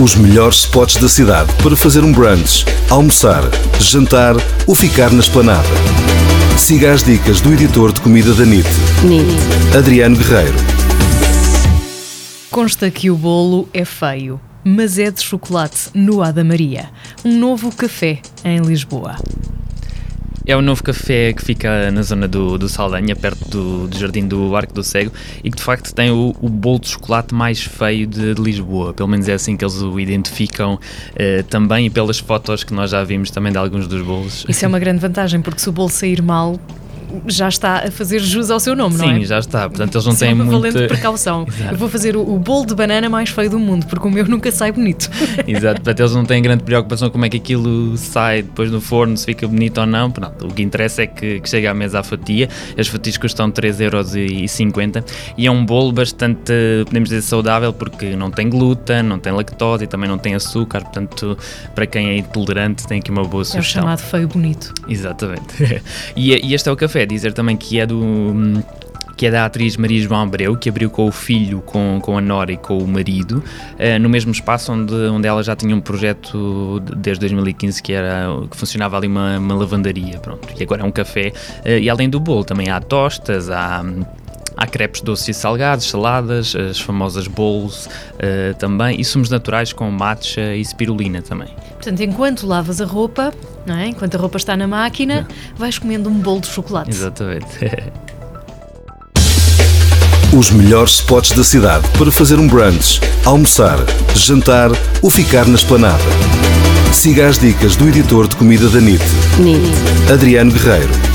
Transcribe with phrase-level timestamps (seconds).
[0.00, 3.42] Os melhores spots da cidade para fazer um brunch, almoçar,
[3.80, 5.66] jantar ou ficar na esplanada.
[6.56, 8.68] Siga as dicas do editor de comida da NIT,
[9.02, 9.76] NIT.
[9.76, 10.54] Adriano Guerreiro.
[12.48, 16.90] Consta que o bolo é feio, mas é de chocolate no Ada Maria,
[17.24, 19.16] um novo café em Lisboa.
[20.48, 24.26] É o novo café que fica na zona do, do Saldanha, perto do, do Jardim
[24.26, 25.12] do Arco do Cego,
[25.44, 28.94] e que de facto tem o, o bolo de chocolate mais feio de, de, Lisboa.
[28.94, 30.80] Pelo menos é assim que eles o identificam
[31.14, 34.46] eh, também, e pelas fotos que nós já vimos também de alguns dos bolos.
[34.48, 36.58] Isso é uma grande vantagem, porque se o bolo sair mal,
[37.26, 39.14] já está a fazer jus ao seu nome, Sim, não é?
[39.14, 39.68] Sim, já está.
[39.68, 40.72] Portanto, eles não Sim, têm uma muito.
[40.72, 41.46] valente precaução.
[41.70, 44.26] Eu vou fazer o, o, bolo de banana mais feio do mundo, porque o meu
[44.26, 45.10] nunca sai bonito.
[45.46, 45.76] Exato.
[45.76, 49.26] Portanto, eles não têm grande preocupação como é que aquilo sai depois no forno, se
[49.26, 50.10] fica bonito ou não.
[50.10, 52.48] Pronto, o que interessa é que, que chegue à mesa à fatia.
[52.76, 55.04] As fatias custam 3,50€
[55.36, 56.52] e é um bolo bastante,
[56.86, 60.82] podemos dizer, saudável, porque não tem glúten, não tem lactose e também não tem açúcar.
[60.82, 61.36] Portanto,
[61.74, 63.82] para quem é intolerante, tem aqui uma boa sugestão.
[63.82, 64.74] É o chamado feio bonito.
[64.88, 65.82] Exatamente.
[66.16, 66.97] e, e este é o café.
[67.06, 68.34] Dizer também que é do
[69.18, 72.20] que é da atriz Maria João Abreu, que abriu com o filho, com, com a
[72.20, 75.80] Nora e com o marido, uh, no mesmo espaço onde, onde ela já tinha um
[75.80, 80.84] projeto desde 2015 que, era, que funcionava ali uma, uma lavandaria, pronto, e agora é
[80.84, 81.32] um café,
[81.64, 83.84] uh, e além do bolo também há tostas, há...
[84.58, 89.88] Há crepes doces e salgados, saladas, as famosas bowls uh, também, e sumos naturais com
[89.88, 91.46] matcha e spirulina também.
[91.74, 93.32] Portanto, enquanto lavas a roupa,
[93.64, 93.86] não é?
[93.86, 95.56] enquanto a roupa está na máquina, não.
[95.56, 96.90] vais comendo um bolo de chocolate.
[96.90, 97.46] Exatamente.
[100.36, 103.78] Os melhores spots da cidade para fazer um brunch, almoçar,
[104.16, 106.02] jantar ou ficar na esplanada.
[106.92, 109.04] Siga as dicas do editor de comida da NIT,
[109.38, 110.12] NIT.
[110.12, 111.07] Adriano Guerreiro.